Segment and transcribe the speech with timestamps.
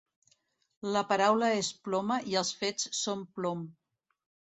[0.95, 3.63] La paraula és ploma i els fets són plom.